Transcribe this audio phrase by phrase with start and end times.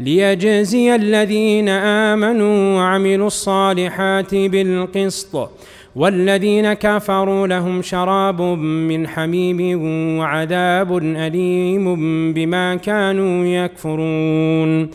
[0.00, 5.50] ليجزي الذين آمنوا وعملوا الصالحات بالقسط
[5.96, 9.80] والذين كفروا لهم شراب من حميم
[10.18, 11.84] وعذاب أليم
[12.32, 14.90] بما كانوا يكفرون.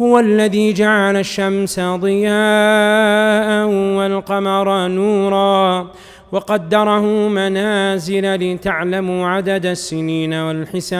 [0.00, 5.90] هو الذي جعل الشمس ضياء والقمر نورا
[6.32, 10.94] وقدره منازل لتعلموا عدد السنين والحساب.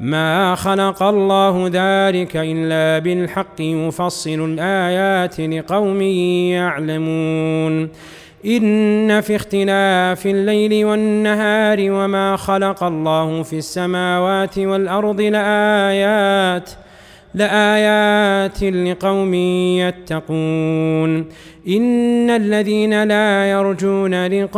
[0.00, 6.02] ما خلق الله ذلك الا بالحق يفصل الايات لقوم
[6.52, 7.88] يعلمون
[8.46, 16.70] ان في اختلاف الليل والنهار وما خلق الله في السماوات والارض لايات
[17.34, 21.28] لآيات لقوم يتقون
[21.68, 24.56] إن الذين لا يرجون لقاءنا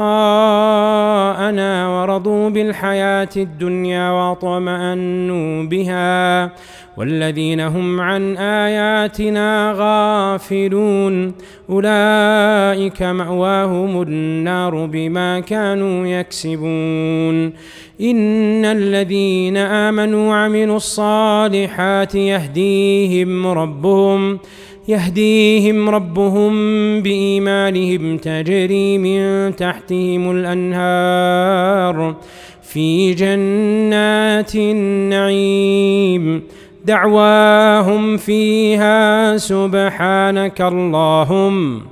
[1.89, 6.51] ورضوا بالحياة الدنيا واطمأنوا بها
[6.97, 11.35] والذين هم عن آياتنا غافلون
[11.71, 17.53] أولئك مأواهم النار بما كانوا يكسبون
[18.01, 24.39] إن الذين آمنوا وعملوا الصالحات يهديهم ربهم
[24.89, 26.53] يهديهم ربهم
[27.03, 32.15] بإيمانهم تجري من تحتهم الأنهار
[32.63, 36.43] في جنات النعيم.
[36.85, 41.83] دعواهم فيها سبحانك اللهم.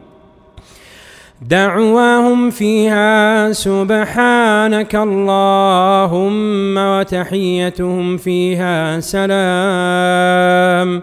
[1.49, 11.03] دعواهم فيها سبحانك اللهم وتحيتهم فيها سلام.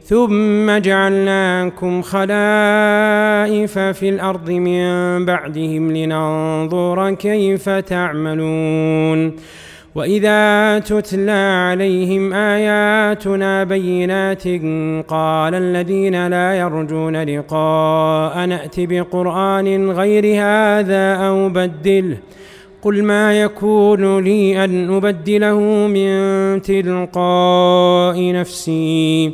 [0.11, 4.85] ثم جعلناكم خلائف في الأرض من
[5.25, 9.33] بعدهم لننظر كيف تعملون.
[9.95, 14.43] وإذا تتلى عليهم آياتنا بينات
[15.07, 22.17] قال الذين لا يرجون لقاء نأت بقرآن غير هذا أو بدله
[22.81, 29.33] قل ما يكون لي أن أبدله من تلقاء نفسي.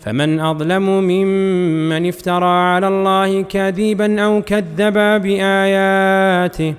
[0.00, 6.74] فمن أظلم ممن افترى على الله كذبا أو كذب بآياته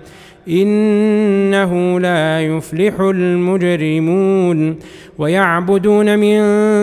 [0.49, 4.75] إنه لا يفلح المجرمون
[5.17, 6.39] ويعبدون من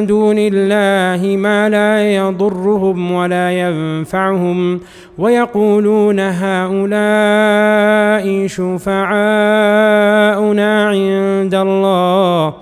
[0.07, 4.81] دون الله ما لا يضرهم ولا ينفعهم
[5.19, 6.87] ويقولون هؤلاء
[8.47, 9.09] شفعاؤنا
[10.89, 12.55] عند الله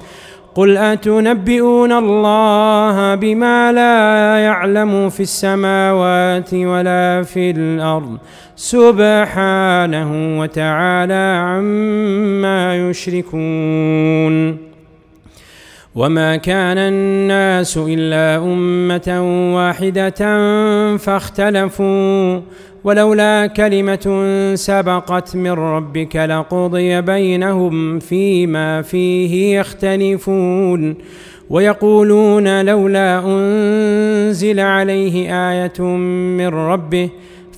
[0.55, 8.19] قل أتنبئون الله بما لا يعلم في السماوات ولا في الأرض
[8.57, 14.64] سبحانه وتعالى عما يشركون
[15.95, 19.21] وما كان الناس إلا أمة
[19.57, 20.11] واحدة
[20.97, 22.41] فاختلفوا
[22.85, 24.07] ولولا كلمة
[24.55, 30.95] سبقت من ربك لقضي بينهم فيما فيه يختلفون
[31.51, 35.83] ويقولون لولا أنزل عليه آية
[36.37, 37.11] من ربه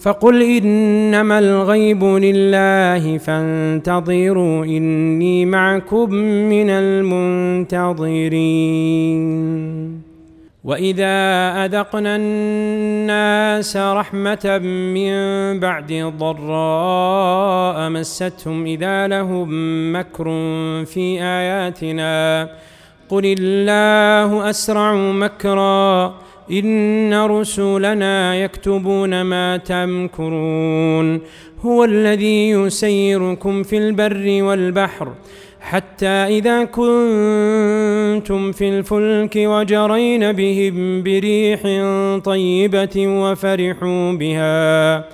[0.02, 6.10] فقل إنما الغيب لله فانتظروا إني معكم
[6.54, 8.06] من المنتظرين.
[10.66, 11.14] وإذا
[11.64, 14.58] أذقنا الناس رحمة
[14.94, 15.12] من
[15.60, 19.48] بعد ضراء مستهم إذا لهم
[19.96, 20.24] مكر
[20.84, 22.48] في آياتنا
[23.08, 26.14] قل الله أسرع مكرا
[26.50, 31.20] إن رسلنا يكتبون ما تمكرون
[31.60, 35.12] هو الذي يسيركم في البر والبحر
[35.60, 41.60] حتى إذا كنتم في الفلك وجرين بهم بريح
[42.24, 45.04] طيبة وفرحوا بها.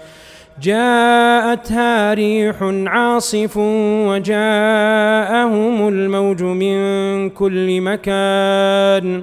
[0.63, 2.57] جاءتها ريح
[2.87, 3.57] عاصف
[4.07, 9.23] وجاءهم الموج من كل مكان.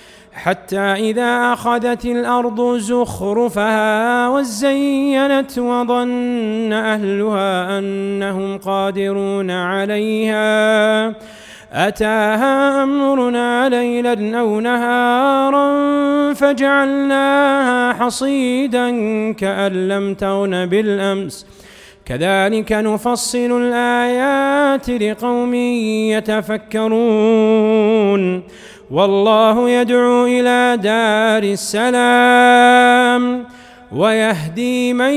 [0.43, 11.07] حتى إذا أخذت الأرض زخرفها وزينت وظن أهلها أنهم قادرون عليها.
[11.73, 18.89] أتاها أمرنا ليلا أو نهارا فجعلناها حصيدا
[19.31, 21.45] كأن لم تغن بالأمس.
[22.05, 25.53] كذلك نفصل الآيات لقوم
[26.13, 28.20] يتفكرون.
[28.91, 33.45] والله يدعو إلى دار السلام
[33.91, 35.13] ويهدي من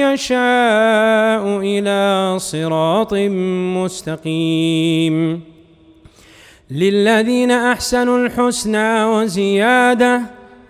[0.00, 3.14] يشاء إلى صراط
[3.84, 5.40] مستقيم.
[6.70, 10.22] للذين أحسنوا الحسنى وزيادة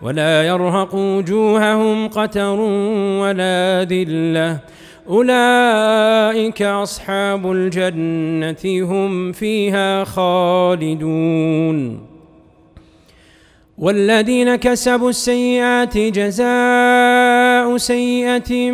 [0.02, 2.60] ولا يرهق وجوههم قتر
[3.20, 4.58] ولا ذلة.
[5.08, 12.11] أولئك أصحاب الجنة هم فيها خالدون.
[13.82, 18.70] والذين كسبوا السيئات جزاء سيئة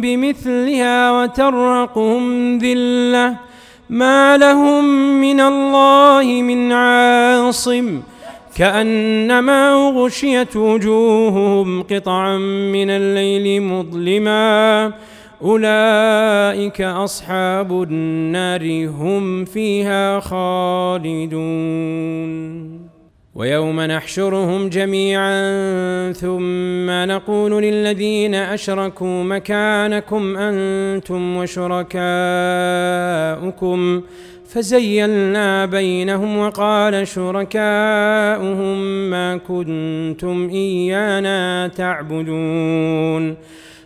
[0.00, 3.36] بمثلها وترقهم ذلة.
[3.90, 4.84] ما لهم
[5.20, 8.00] من الله من عاصم.
[8.56, 12.38] كأنما غشيت وجوههم قطعا
[12.72, 14.92] من الليل مظلما.
[15.42, 21.42] أولئك أصحاب النار هم فيها خالدون.
[23.34, 32.02] ويوم نحشرهم جميعا ثم نقول للذين أشركوا مكانكم أنتم وشركاؤكم.
[34.48, 38.78] فزيلنا بينهم وقال شركاؤهم
[39.10, 43.36] ما كنتم إيانا تعبدون.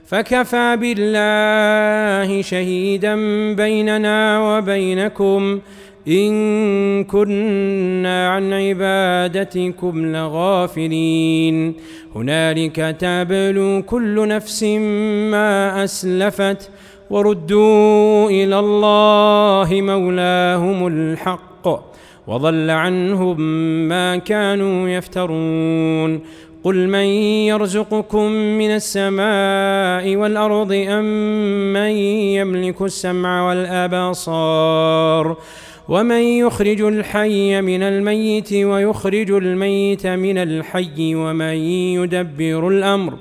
[0.06, 3.14] فكفى بالله شهيدا
[3.54, 5.60] بيننا وبينكم.
[6.08, 11.74] إن كنا عن عبادتكم لغافلين.
[12.14, 14.64] هنالك تبلو كل نفس
[15.32, 16.70] ما أسلفت
[17.10, 21.68] وردوا إلى الله مولاهم الحق
[22.26, 23.40] وضل عنهم
[23.88, 26.20] ما كانوا يفترون.
[26.66, 27.06] قل من
[27.46, 31.04] يرزقكم من السماء والأرض أم
[31.72, 31.90] من
[32.38, 35.36] يملك السمع والأبصار
[35.88, 41.54] ومن يخرج الحي من الميت ويخرج الميت من الحي ومن
[41.98, 43.14] يدبر الأمر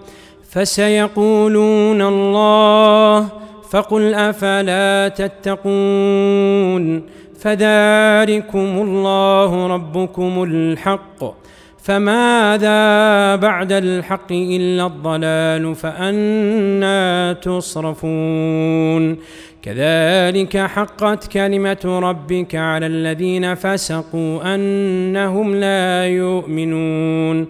[0.50, 3.30] فسيقولون الله
[3.70, 7.04] فقل أفلا تتقون
[7.40, 11.46] فذلكم الله ربكم الحق
[11.86, 19.18] فماذا بعد الحق إلا الضلال فانى تصرفون
[19.62, 27.48] كذلك حقت كلمة ربك على الذين فسقوا أنهم لا يؤمنون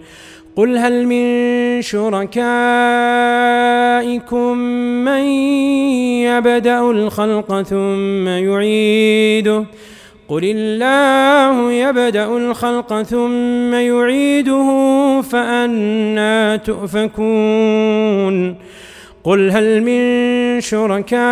[0.56, 2.58] قل هل من شركائكم
[5.04, 5.24] من
[6.28, 9.64] يبدأ الخلق ثم يعيده
[10.28, 14.68] قل الله يبدا الخلق ثم يعيده
[15.22, 18.26] فانى تؤفكون
[19.24, 21.28] قل هل من شركائكم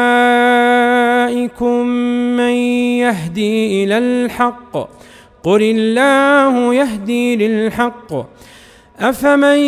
[2.37, 2.55] من
[3.03, 4.77] يهدي إلى الحق
[5.43, 8.13] قل الله يهدي للحق
[9.01, 9.59] افمن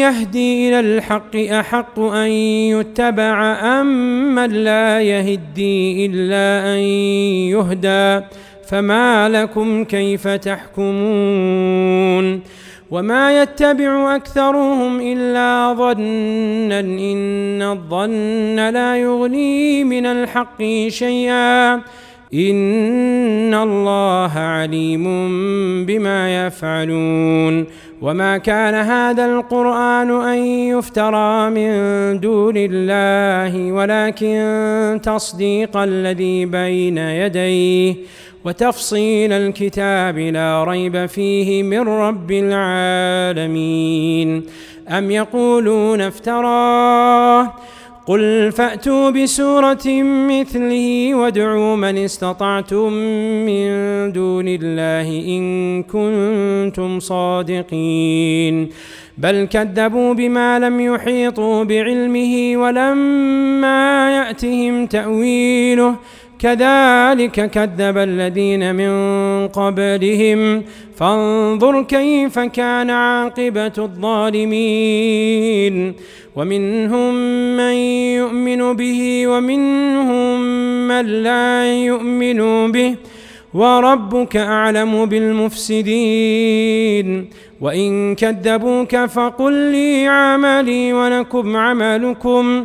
[0.00, 2.30] يهدي إلى الحق احق ان
[2.76, 3.86] يتبع ام
[4.34, 6.80] من لا يهدي الا ان
[7.48, 8.26] يهدى
[8.68, 11.76] فما لكم كيف تحكمون
[12.90, 21.74] وما يتبع أكثرهم إلا ظنا إن الظن لا يغني من الحق شيئا
[22.34, 25.04] إن الله عليم
[25.86, 27.66] بما يفعلون
[28.02, 31.70] وما كان هذا القرآن أن يفترى من
[32.20, 37.94] دون الله ولكن تصديق الذي بين يديه
[38.46, 44.42] وتفصيل الكتاب لا ريب فيه من رب العالمين.
[44.88, 47.52] أم يقولون افتراه؟
[48.06, 49.86] قل فأتوا بسورة
[50.30, 52.92] مثله وادعوا من استطعتم
[53.46, 53.68] من
[54.12, 58.68] دون الله إن كنتم صادقين.
[59.18, 65.94] بل كذبوا بما لم يحيطوا بعلمه ولما يأتهم تأويله
[66.38, 68.90] كذلك كذب الذين من
[69.48, 70.62] قبلهم.
[70.96, 75.14] فانظر كيف كان عاقبة الظالمين.
[76.36, 77.14] ومنهم
[77.56, 77.72] من
[78.16, 80.40] يؤمن به ومنهم
[80.88, 82.94] من لا يؤمن به.
[83.54, 87.06] وربك أعلم بالمفسدين.
[87.60, 92.64] وإن كذبوك فقل لي عملي ولكم عملكم.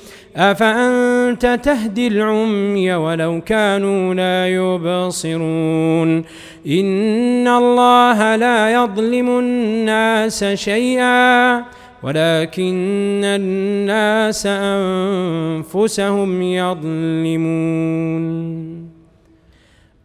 [0.35, 6.23] أفأنت تهدي العمي ولو كانوا لا يبصرون؟
[6.67, 11.57] إن الله لا يظلم الناس شيئا
[12.03, 17.81] ولكن الناس أنفسهم يظلمون.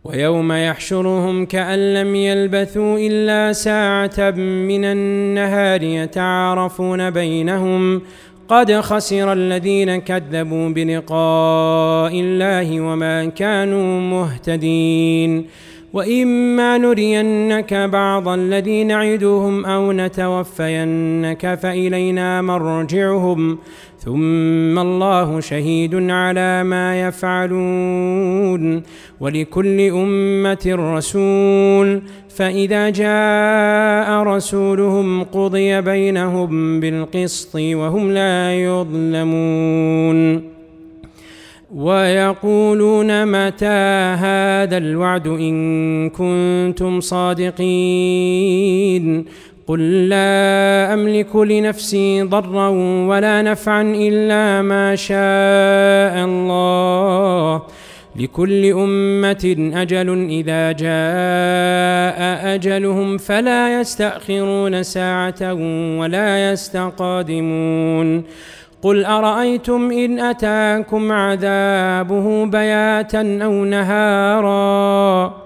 [0.04, 8.02] ويوم يحشرهم كأن لم يلبثوا إلا ساعة من النهار يتعارفون بينهم
[8.48, 15.46] قد خسر الذين كذبوا بلقاء الله وما كانوا مهتدين
[15.92, 23.58] واما نرينك بعض الذي نعدهم أو نتوفينك فالينا مرجعهم
[24.06, 28.82] ثم الله شهيد على ما يفعلون
[29.20, 32.02] ولكل أمة رسول.
[32.28, 40.42] فإذا جاء رسولهم قضي بينهم بالقسط وهم لا يظلمون.
[41.74, 43.66] ويقولون متى
[44.18, 47.64] هذا الوعد إن كنتم صادقين؟
[49.66, 52.68] قل لا املك لنفسي ضرا
[53.08, 57.62] ولا نفعا الا ما شاء الله
[58.16, 65.52] لكل امه أجل اذا جاء اجلهم فلا يستاخرون ساعه
[65.98, 68.22] ولا يستقادمون
[68.82, 75.45] قل ارايتم ان اتاكم عذابه بياتا أو نهارا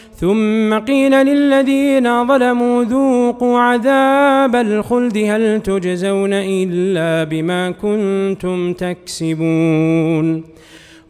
[0.21, 10.43] ثم قيل للذين ظلموا ذوقوا عذاب الخلد هل تجزون إلا بما كنتم تكسبون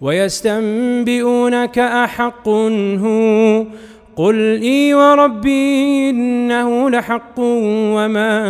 [0.01, 3.65] ويستنبئونك أحق هو
[4.15, 8.43] قل إي وربي إنه لحق وما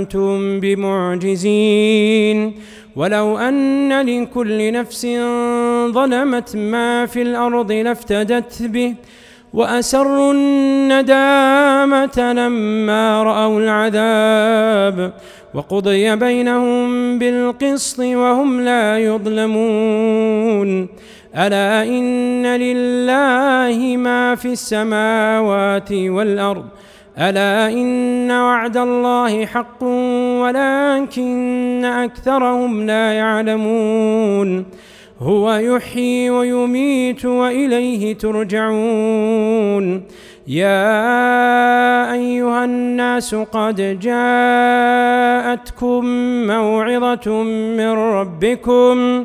[0.00, 2.54] أنتم بمعجزين
[2.96, 5.06] ولو أن لكل نفس
[5.90, 8.94] ظلمت ما في الأرض لافتدت به
[9.54, 15.12] وأسروا الندامة لما رأوا العذاب
[15.54, 20.88] وقضي بينهم بالقسط وهم لا يظلمون.
[21.36, 26.64] ألا إن لله ما في السماوات والأرض؟
[27.18, 29.82] ألا إن وعد الله حق
[30.42, 34.66] ولكن أكثرهم لا يعلمون.
[35.20, 40.02] هو يحيي ويميت وإليه ترجعون.
[40.46, 46.04] يا أيها الناس قد جاءتكم
[46.46, 47.42] موعظة
[47.76, 49.24] من ربكم.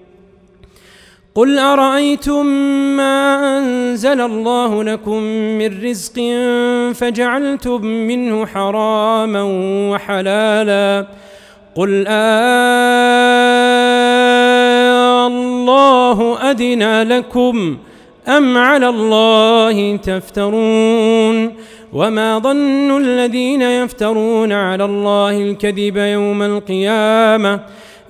[1.35, 2.45] قل ارايتم
[2.97, 5.17] ما انزل الله لكم
[5.57, 6.13] من رزق
[6.93, 9.43] فجعلتم منه حراما
[9.91, 11.07] وحلالا
[11.75, 13.31] قل آه
[15.27, 17.77] الله أذن لكم
[18.27, 21.53] أم على الله تفترون
[21.93, 27.59] وما ظن الذين يفترون على الله الكذب يوم القيامة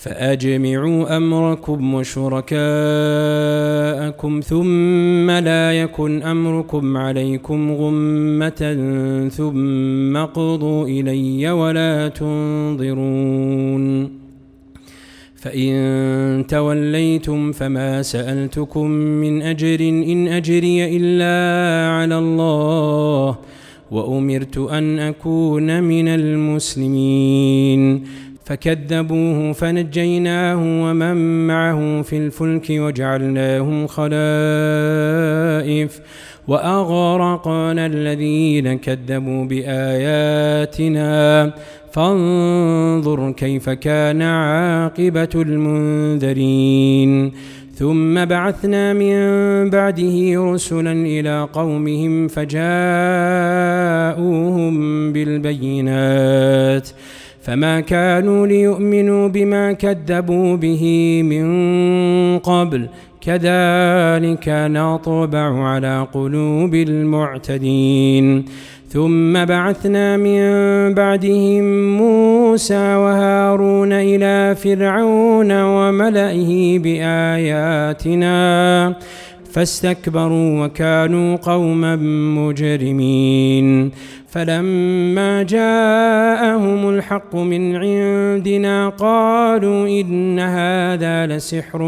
[0.00, 2.60] فأجمعوا أمركم وشركاءكم
[4.40, 8.76] ثم لا يكن أمركم عليكم غمة
[9.32, 13.84] ثم قضوا إلي ولا تنظرون.
[15.34, 21.36] فإن توليتم فما سألتكم من أجر إن أجري إلا
[21.90, 23.38] على الله
[23.90, 28.04] وأمرت أن أكون من المسلمين.
[28.48, 34.18] فكذبوه فنجيناه ومن معه في الفلك وجعلناهم خلائف
[36.48, 41.08] وأغرقنا الذين كذبوا بآياتنا.
[41.92, 47.32] فانظر كيف كان عاقبة المنذرين.
[47.74, 52.62] ثم بعثنا من بعده رسلا إلى قومهم فجاءوهم
[55.12, 56.88] بالبينات.
[57.42, 62.88] فما كانوا ليؤمنوا بما كذبوا به من قبل.
[63.20, 68.44] كذلك نطبع على قلوب المعتدين.
[68.88, 70.40] ثم بعثنا من
[70.94, 78.28] بعدهم موسى وهارون إلى فرعون وملئه بآياتنا.
[79.52, 81.96] فاستكبروا وكانوا قوما
[82.36, 83.90] مجرمين.
[84.28, 91.82] فلما جاءهم الحق من عندنا قالوا إن هذا لسحر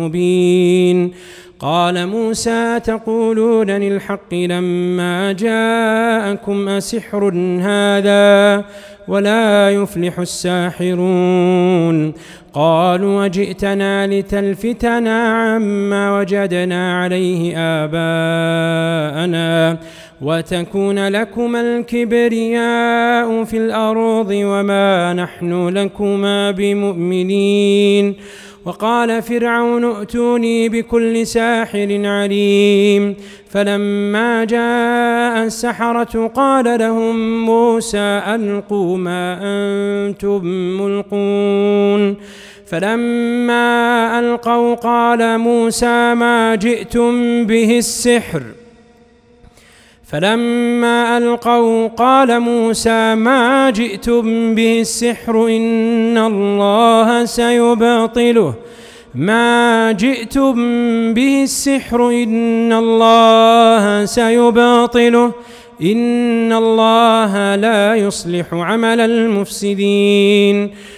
[0.00, 1.10] مبين.
[1.58, 8.64] قال موسى تقولون للحق لما جاءكم أسحر هذا
[9.08, 12.12] ولا يفلح الساحرون
[12.52, 19.78] قالوا وجئتنا لتلفتنا عما وجدنا عليه آباءنا
[20.22, 28.14] وتكون لكما الكبرياء في الأرض وما نحن لكما بمؤمنين
[28.64, 33.16] وقال فرعون ائتوني بكل ساحر عليم.
[33.50, 40.44] فلما جاء السحرة قال لهم موسى ألقوا ما أنتم
[40.80, 42.16] ملقون.
[42.66, 48.42] فلما ألقوا قال موسى ما جئتم به السحر.
[50.14, 58.54] فلما ألقوا قال موسى ما جئتم به السحر إن الله سيبطله.
[59.14, 60.54] ما جئتم
[61.14, 65.32] به السحر إن الله سيبطله.
[65.82, 70.70] إن الله لا يصلح عمل المفسدين.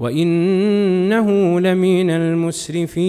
[0.00, 3.08] وإنه لمن المسرفين.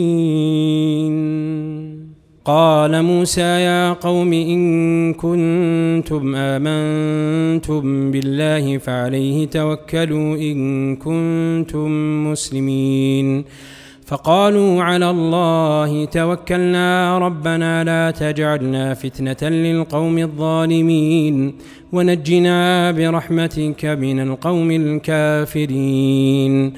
[2.46, 11.90] وقال موسى يا قوم إن كنتم آمنتم بالله فعليه توكلوا إن كنتم
[12.32, 13.44] مسلمين.
[14.10, 21.54] فقالوا على الله توكلنا ربنا لا تجعلنا فتنة للقوم الظالمين
[21.94, 26.74] ونجنا برحمتك من القوم الكافرين.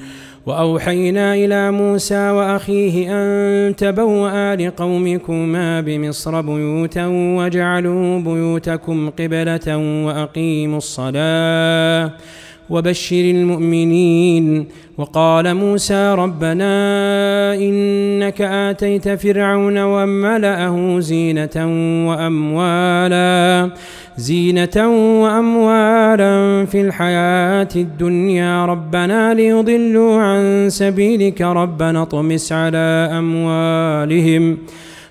[0.46, 12.12] وأوحينا إلى موسى وأخيه أن تبوأ لقومكما بمصر بيوتا واجعلوا بيوتكم قبلة وأقيموا الصلاة.
[12.70, 14.66] وبشر المؤمنين
[14.98, 21.56] وقال موسى ربنا إنك آتيت فرعون وملأه زينة
[22.08, 23.70] وأموالا
[24.16, 24.76] زينة
[25.22, 28.66] وأموالا في الحياة الدنيا.
[28.66, 34.58] ربنا ليضلوا عن سبيلك ربنا اطمس على أموالهم.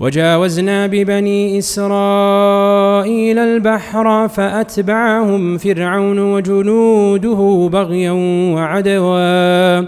[0.00, 8.10] وجاوزنا ببني إسرائيل البحر فأتبعهم فرعون وجنوده بغيا
[8.54, 9.84] وعدوا.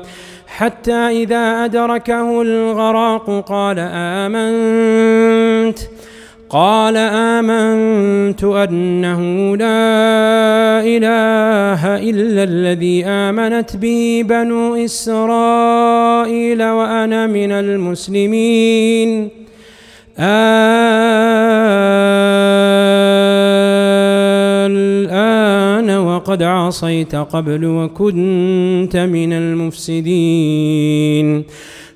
[0.47, 5.79] حتى إذا أدركه الغراق قال آمنت.
[6.51, 19.48] قال آمنت أنه لا إله إلا الذي آمنت به بنو إسرائيل وأنا من المسلمين.
[24.67, 31.45] الآن وقد عصيت قبل وكنت من المفسدين.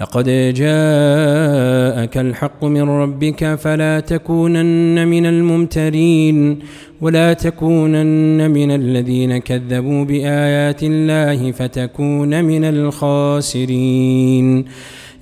[0.00, 6.58] لقد جاءك الحق من ربك فلا تكونن من الممترين
[7.00, 14.64] ولا تكونن من الذين كذبوا بآيات الله فتكون من الخاسرين.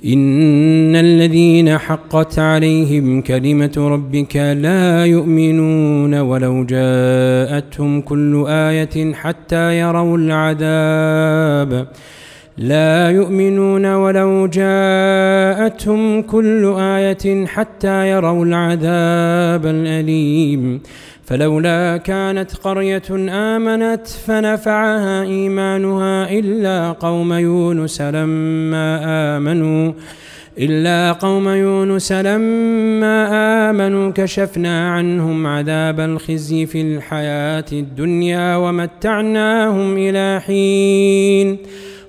[0.04, 11.86] إن الذين حقت عليهم كلمة ربك لا يؤمنون ولو جاءتهم كل آية حتى يروا العذاب.
[12.58, 20.80] لا يؤمنون ولو جاءتهم كل آية حتى يروا العذاب الأليم.
[21.24, 29.00] فلولا كانت قرية آمنت فنفعها إيمانها إلا قوم يونس لما
[29.36, 29.92] آمنوا
[30.58, 33.28] إلا قوم يونس لما
[33.70, 41.58] آمنوا كشفنا عنهم عذاب الخزي في الحياة الدنيا ومتعناهم إلى حين.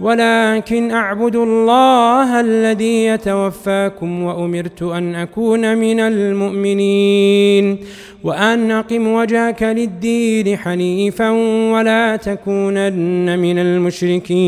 [0.00, 7.78] ولكن أعبد الله الذي يتوفاكم وأمرت أن أكون من المؤمنين
[8.24, 11.30] وأن أقم وجهك للدين حنيفا
[11.72, 14.40] ولا تكونن من المشركين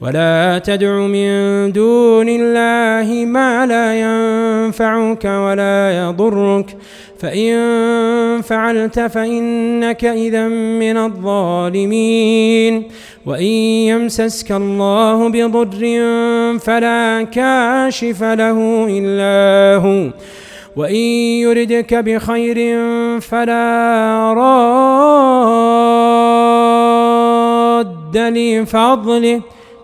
[0.00, 3.94] ولا تدع من دون الله ما لا
[4.64, 6.76] ينفعك ولا يضرك.
[7.18, 7.54] فإن
[8.42, 12.82] فعلت فإنك إذا من الظالمين.
[13.26, 15.98] وإن يمسسك الله بضر
[16.58, 20.10] فلا كاشف له إلا هو.
[20.76, 20.94] وإن
[21.44, 22.80] يردك بخير
[23.20, 24.94] فلا راد
[28.16, 29.40] لفضله.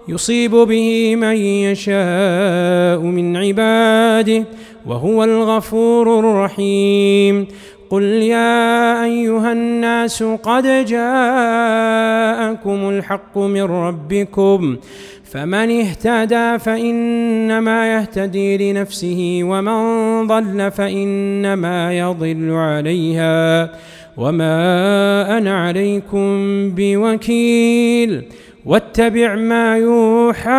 [0.09, 4.45] يصيب به من يشاء من عباده.
[4.87, 7.47] وهو الغفور الرحيم.
[7.91, 14.77] قل يا أيها الناس قد جاءكم الحق من ربكم.
[15.25, 23.71] فمن اهتدى فإنما يهتدي لنفسه ومن ضل فإنما يضل عليها.
[24.17, 26.27] وما أنا عليكم
[26.71, 28.23] بوكيل.
[28.71, 30.51] واتبع ما يوحى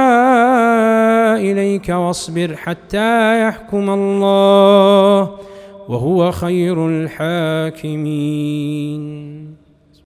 [1.51, 5.37] إليك واصبر حتى يحكم الله
[5.89, 8.11] وهو خير الحاكمين.